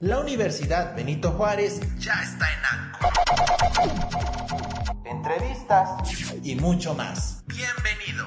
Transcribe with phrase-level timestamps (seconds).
[0.00, 3.08] La Universidad Benito Juárez ya está en ANCO.
[5.06, 5.88] Entrevistas
[6.42, 7.42] y mucho más.
[7.46, 8.26] Bienvenido.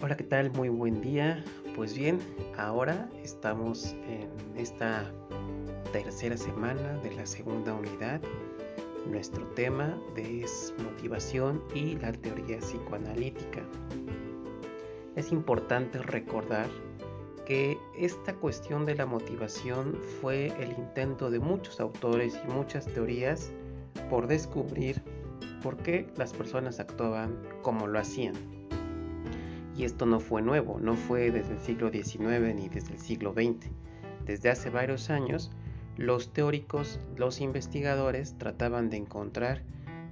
[0.00, 0.52] Hola, ¿qué tal?
[0.52, 1.44] Muy buen día.
[1.74, 2.20] Pues bien,
[2.56, 5.10] ahora estamos en esta
[5.92, 8.20] tercera semana de la segunda unidad.
[9.06, 13.62] Nuestro tema es motivación y la teoría psicoanalítica.
[15.16, 16.68] Es importante recordar
[17.46, 23.50] que esta cuestión de la motivación fue el intento de muchos autores y muchas teorías
[24.08, 25.02] por descubrir
[25.62, 28.34] por qué las personas actuaban como lo hacían.
[29.76, 33.32] Y esto no fue nuevo, no fue desde el siglo XIX ni desde el siglo
[33.32, 33.70] XX.
[34.26, 35.50] Desde hace varios años,
[35.96, 39.62] los teóricos, los investigadores trataban de encontrar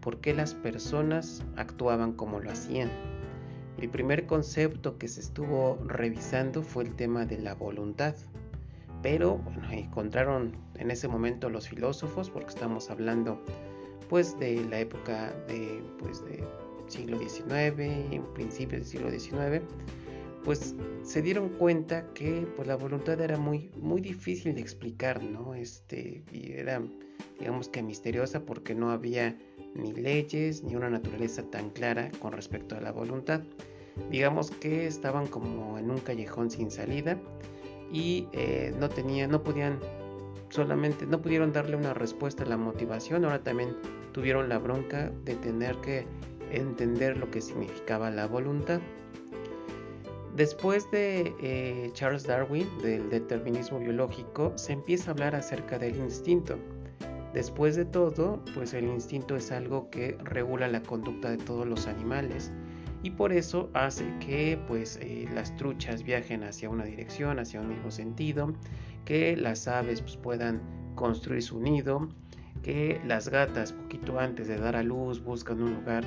[0.01, 2.91] por qué las personas actuaban como lo hacían.
[3.81, 8.15] El primer concepto que se estuvo revisando fue el tema de la voluntad.
[9.03, 9.41] Pero
[9.71, 13.41] encontraron en ese momento los filósofos, porque estamos hablando
[14.09, 16.25] pues de la época de, pues,
[16.89, 19.63] siglo XIX, principios del siglo XIX,
[20.49, 25.55] pues se dieron cuenta que pues, la voluntad era muy, muy difícil de explicar, ¿no?
[25.55, 26.83] Este, era,
[27.39, 29.37] digamos que misteriosa porque no había
[29.75, 33.43] ni leyes ni una naturaleza tan clara con respecto a la voluntad.
[34.11, 37.21] Digamos que estaban como en un callejón sin salida
[37.93, 39.79] y eh, no tenían, no podían
[40.49, 43.77] solamente, no pudieron darle una respuesta a la motivación, ahora también
[44.13, 46.07] tuvieron la bronca de tener que
[46.51, 48.81] entender lo que significaba la voluntad.
[50.39, 56.57] Después de eh, Charles Darwin, del determinismo biológico, se empieza a hablar acerca del instinto.
[57.35, 61.89] Después de todo, pues el instinto es algo que regula la conducta de todos los
[61.89, 62.53] animales
[63.03, 67.71] y por eso hace que pues eh, las truchas viajen hacia una dirección, hacia un
[67.71, 68.53] mismo sentido,
[69.05, 70.63] que las aves pues, puedan
[70.95, 72.11] construir su nido,
[72.63, 76.05] que las gatas poquito antes de dar a luz buscan un lugar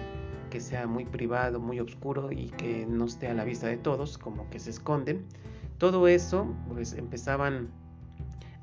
[0.52, 4.20] que sea muy privado, muy oscuro y que no esté a la vista de todos,
[4.20, 5.26] como que se esconden.
[5.80, 7.72] Todo eso pues empezaban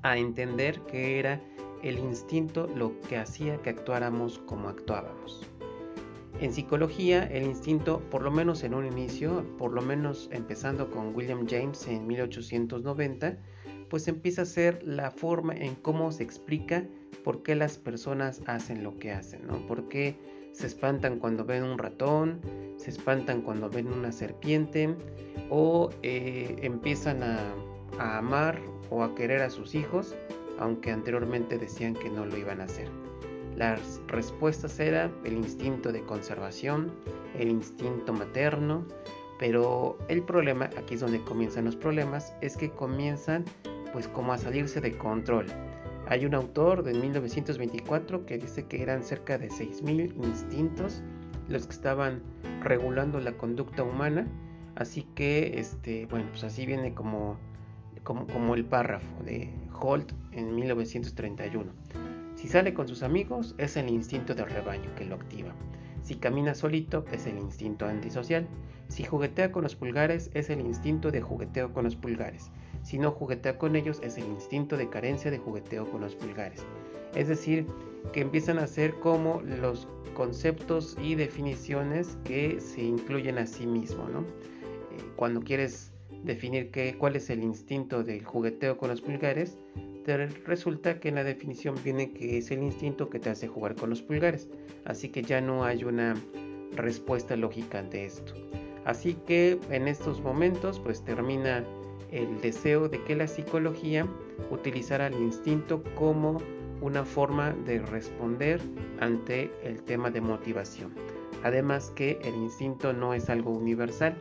[0.02, 1.40] a entender que era
[1.82, 5.44] el instinto lo que hacía que actuáramos como actuábamos.
[6.40, 11.12] En psicología, el instinto, por lo menos en un inicio, por lo menos empezando con
[11.16, 13.38] William James en 1890,
[13.90, 16.84] pues empieza a ser la forma en cómo se explica
[17.24, 19.66] por qué las personas hacen lo que hacen, ¿no?
[19.66, 20.16] ¿Por qué
[20.52, 22.40] se espantan cuando ven un ratón,
[22.76, 24.94] se espantan cuando ven una serpiente
[25.50, 27.38] o eh, empiezan a,
[27.98, 28.60] a amar
[28.90, 30.14] o a querer a sus hijos,
[30.58, 32.88] aunque anteriormente decían que no lo iban a hacer.
[33.56, 36.92] Las respuestas eran el instinto de conservación,
[37.36, 38.86] el instinto materno,
[39.38, 43.44] pero el problema, aquí es donde comienzan los problemas, es que comienzan
[43.92, 45.46] pues como a salirse de control.
[46.10, 51.02] Hay un autor de 1924 que dice que eran cerca de 6.000 instintos
[51.48, 52.22] los que estaban
[52.62, 54.26] regulando la conducta humana.
[54.74, 57.36] Así que, este, bueno, pues así viene como,
[58.04, 61.70] como, como el párrafo de Holt en 1931.
[62.36, 65.52] Si sale con sus amigos, es el instinto de rebaño que lo activa.
[66.02, 68.48] Si camina solito, es el instinto antisocial.
[68.88, 72.50] Si juguetea con los pulgares, es el instinto de jugueteo con los pulgares.
[72.82, 76.64] Si no juguetea con ellos, es el instinto de carencia de jugueteo con los pulgares.
[77.14, 77.66] Es decir,
[78.12, 84.08] que empiezan a ser como los conceptos y definiciones que se incluyen a sí mismo.
[84.08, 84.20] ¿no?
[84.20, 84.24] Eh,
[85.16, 85.92] cuando quieres
[86.24, 89.56] definir qué, cuál es el instinto del jugueteo con los pulgares,
[90.04, 93.74] te resulta que en la definición viene que es el instinto que te hace jugar
[93.74, 94.48] con los pulgares.
[94.84, 96.14] Así que ya no hay una
[96.74, 98.32] respuesta lógica ante esto.
[98.84, 101.62] Así que en estos momentos pues termina
[102.10, 104.06] el deseo de que la psicología
[104.50, 106.38] utilizara el instinto como
[106.80, 108.60] una forma de responder
[109.00, 110.92] ante el tema de motivación.
[111.42, 114.20] Además que el instinto no es algo universal,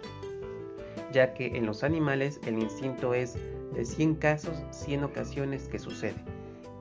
[1.11, 3.35] ya que en los animales el instinto es
[3.73, 6.15] de 100 casos, 100 ocasiones que sucede.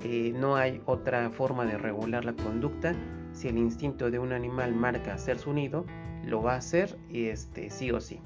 [0.03, 2.95] Eh, no hay otra forma de regular la conducta.
[3.33, 5.85] Si el instinto de un animal marca hacer su nido,
[6.25, 8.21] lo va a hacer y este, sí o sí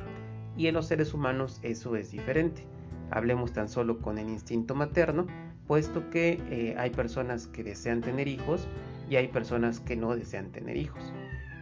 [0.60, 2.66] y en los seres humanos eso es diferente.
[3.10, 5.26] Hablemos tan solo con el instinto materno,
[5.66, 8.68] puesto que eh, hay personas que desean tener hijos
[9.08, 11.14] y hay personas que no desean tener hijos.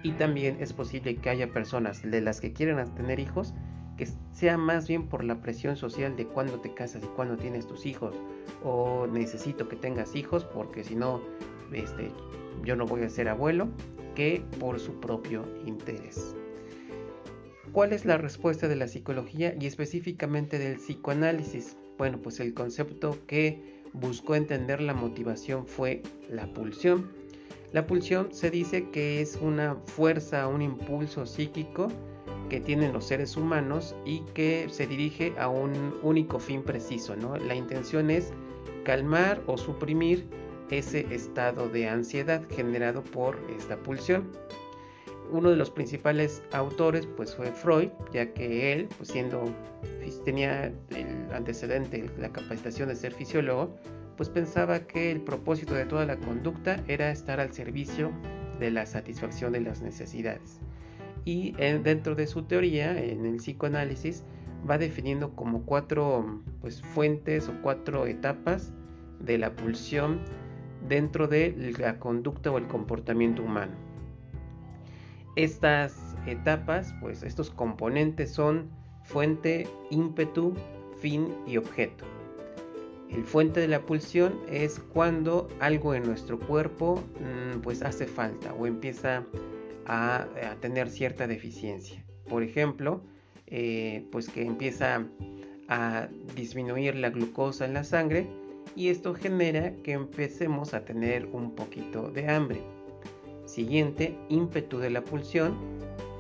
[0.03, 3.55] Y también es posible que haya personas de las que quieren tener hijos
[3.97, 7.69] que sea más bien por la presión social de cuándo te casas y cuándo tienes
[7.69, 8.17] tus hijos
[8.65, 11.21] o necesito que tengas hijos porque si no
[11.73, 12.11] este,
[12.65, 13.69] yo no voy a ser abuelo
[14.17, 16.38] que por su propio interés.
[17.73, 21.77] ¿Cuál es la respuesta de la psicología y específicamente del psicoanálisis?
[21.99, 27.11] Bueno, pues el concepto que buscó entender la motivación fue la pulsión.
[27.73, 31.89] La pulsión se dice que es una fuerza, un impulso psíquico
[32.49, 37.15] que tienen los seres humanos y que se dirige a un único fin preciso.
[37.17, 37.37] ¿no?
[37.37, 38.33] La intención es
[38.85, 40.27] calmar o suprimir
[40.71, 44.31] ese estado de ansiedad generado por esta pulsión.
[45.31, 49.45] Uno de los principales autores pues fue Freud, ya que él, pues siendo
[50.25, 53.75] tenía el antecedente, la capacitación de ser fisiólogo,
[54.17, 58.11] pues pensaba que el propósito de toda la conducta era estar al servicio
[58.59, 60.61] de la satisfacción de las necesidades.
[61.25, 64.25] Y dentro de su teoría, en el psicoanálisis,
[64.69, 68.73] va definiendo como cuatro pues, fuentes o cuatro etapas
[69.21, 70.21] de la pulsión
[70.89, 73.88] dentro de la conducta o el comportamiento humano.
[75.39, 78.69] Estas etapas, pues estos componentes son
[79.05, 80.53] fuente, ímpetu,
[81.01, 82.05] fin y objeto.
[83.09, 88.53] El fuente de la pulsión es cuando algo en nuestro cuerpo mm, pues hace falta
[88.55, 89.25] o empieza
[89.87, 90.27] a,
[90.61, 92.05] tener cierta deficiencia.
[92.29, 93.01] Por ejemplo,
[93.47, 95.07] eh, pues que empieza
[95.69, 98.27] a disminuir la glucosa en la sangre
[98.75, 102.78] y esto genera que empecemos a tener un poquito de hambre.
[103.59, 105.57] Siguiente, ímpetu de la pulsión.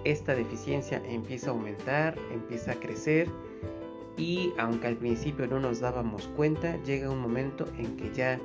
[0.02, 3.28] Esta deficiencia empieza a aumentar, empieza a crecer
[4.16, 8.40] y aunque al principio no nos dábamos cuenta, llega un momento en que ya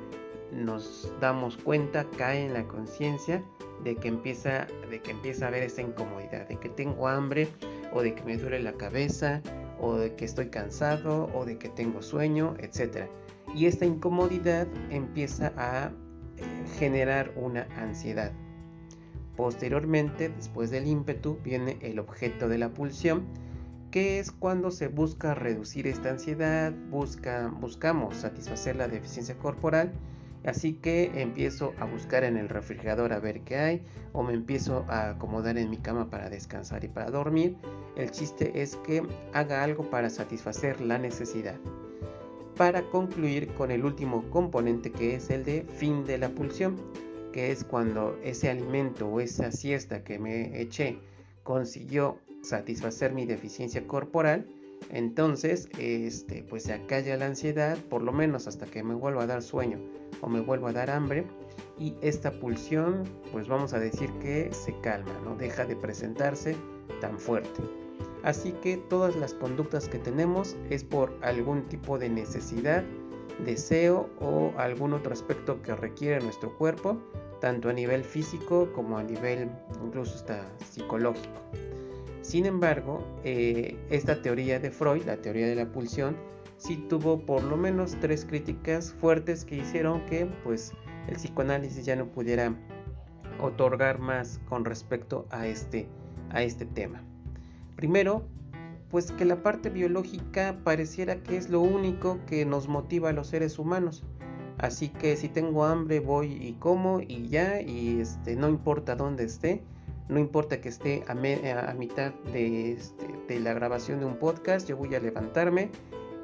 [0.52, 3.42] nos damos cuenta, cae en la conciencia
[3.82, 7.48] de que empieza de que empieza a haber esa incomodidad, de que tengo hambre
[7.92, 9.42] o de que me duele la cabeza
[9.80, 13.08] o de que estoy cansado o de que tengo sueño, etc
[13.56, 15.90] y esta incomodidad empieza a
[16.36, 18.32] eh, generar una ansiedad.
[19.36, 23.24] Posteriormente, después del ímpetu, viene el objeto de la pulsión,
[23.90, 29.92] que es cuando se busca reducir esta ansiedad, busca, buscamos satisfacer la deficiencia corporal,
[30.44, 33.82] así que empiezo a buscar en el refrigerador a ver qué hay,
[34.12, 37.56] o me empiezo a acomodar en mi cama para descansar y para dormir.
[37.96, 39.02] El chiste es que
[39.32, 41.56] haga algo para satisfacer la necesidad
[42.56, 46.76] para concluir con el último componente que es el de fin de la pulsión,
[47.34, 51.00] que es cuando ese alimento o esa siesta que me eché
[51.42, 54.46] consiguió satisfacer mi deficiencia corporal,
[54.90, 59.26] entonces este, pues se acalla la ansiedad, por lo menos hasta que me vuelva a
[59.26, 59.80] dar sueño
[60.20, 61.26] o me vuelva a dar hambre,
[61.76, 63.02] y esta pulsión
[63.32, 66.54] pues vamos a decir que se calma, no deja de presentarse
[67.00, 67.62] tan fuerte.
[68.22, 72.84] Así que todas las conductas que tenemos es por algún tipo de necesidad,
[73.44, 76.98] deseo o algún otro aspecto que requiere nuestro cuerpo,
[77.40, 79.50] tanto a nivel físico como a nivel
[79.84, 81.40] incluso hasta psicológico.
[82.22, 86.16] Sin embargo, eh, esta teoría de Freud, la teoría de la pulsión,
[86.56, 90.72] sí tuvo por lo menos tres críticas fuertes que hicieron que pues
[91.08, 92.54] el psicoanálisis ya no pudiera
[93.40, 95.86] otorgar más con respecto a este,
[96.30, 97.02] a este tema.
[97.76, 98.26] Primero,
[98.94, 103.26] pues que la parte biológica pareciera que es lo único que nos motiva a los
[103.26, 104.04] seres humanos.
[104.58, 109.24] Así que si tengo hambre voy y como y ya, y este, no importa dónde
[109.24, 109.64] esté,
[110.08, 111.14] no importa que esté a,
[111.74, 115.70] mitad de, este, de la grabación de un podcast, yo voy a levantarme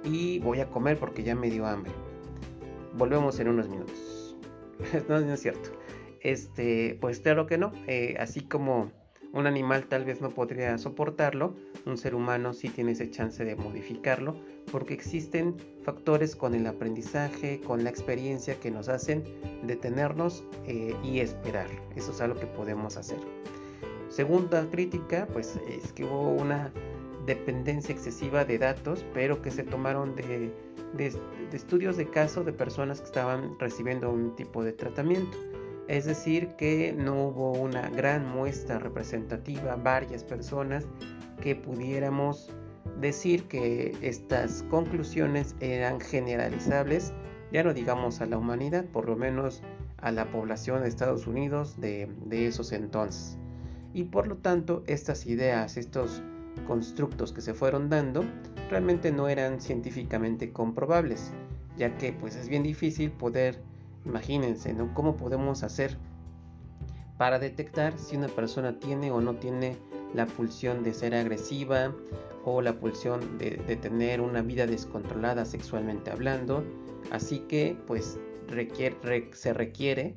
[0.04, 1.90] y voy a comer porque ya me dio hambre.
[2.96, 4.36] Volvemos en unos minutos.
[5.08, 5.70] no, es cierto.
[6.20, 7.72] Este, pues claro que no.
[7.88, 8.92] Eh, así como
[9.32, 11.54] un animal tal vez no podría soportarlo,
[11.87, 14.37] un ser humano sí tiene ese chance de modificarlo,
[14.70, 19.22] porque existen factores con el aprendizaje, con la experiencia que nos hacen
[19.62, 21.68] detenernos eh, y esperar.
[21.96, 23.18] Eso es algo que podemos hacer.
[24.08, 26.72] Segunda crítica, pues es que hubo una
[27.26, 30.52] dependencia excesiva de datos, pero que se tomaron de,
[30.94, 31.12] de
[31.52, 35.38] estudios de caso de personas que estaban recibiendo un tipo de tratamiento
[35.90, 40.87] es decir, que no hubo una gran muestra representativa, varias personas
[41.42, 42.54] que pudiéramos
[43.00, 47.12] decir que estas conclusiones eran generalizables,
[47.50, 49.62] ya no digamos a la humanidad, por lo menos
[49.97, 53.37] a la población de Estados Unidos de, de esos entonces.
[53.92, 56.23] Y por lo tanto, estas ideas, estos
[56.68, 58.25] constructos que se fueron dando,
[58.70, 61.32] realmente no eran científicamente comprobables,
[61.76, 63.61] ya que pues es bien difícil poder
[64.04, 64.92] Imagínense, ¿no?
[64.95, 65.97] ¿Cómo podemos hacer
[67.19, 69.76] para detectar si una persona tiene o no tiene
[70.14, 71.95] la pulsión de ser agresiva
[72.45, 76.64] o la pulsión de, tener una vida descontrolada sexualmente hablando?
[77.11, 78.19] Así que, pues,
[79.33, 80.16] se requiere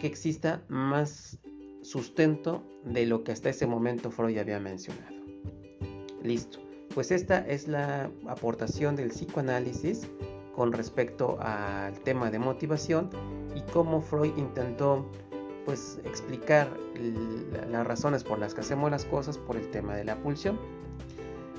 [0.00, 1.38] que exista más
[1.82, 5.16] sustento de lo que hasta ese momento Freud había mencionado.
[6.22, 6.58] Listo,
[6.92, 10.08] pues esta es la aportación del psicoanálisis
[10.56, 13.10] con respecto al tema de motivación
[13.54, 15.06] y cómo Freud intentó
[15.66, 16.68] pues explicar
[17.70, 20.58] las razones por las que hacemos las cosas por el tema de la pulsión.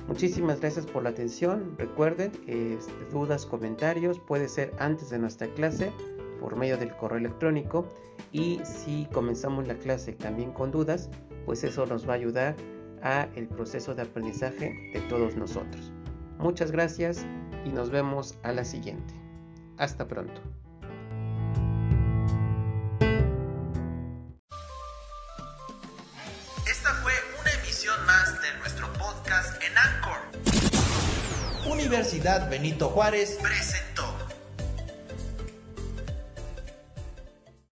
[0.08, 1.74] Muchísimas gracias por la atención.
[1.76, 5.92] Recuerden, este, dudas, comentarios, puede ser antes de nuestra clase
[6.40, 7.86] por medio del correo electrónico
[8.32, 11.10] y si comenzamos la clase también con dudas,
[11.44, 12.56] pues eso nos va a ayudar
[13.02, 15.92] a el proceso de aprendizaje de todos nosotros.
[16.38, 17.26] Muchas gracias
[17.64, 19.14] y nos vemos a la siguiente.
[19.78, 20.40] Hasta pronto.
[26.70, 30.18] Esta fue una emisión más de nuestro podcast en Anchor.
[31.70, 33.87] Universidad Benito Juárez presenta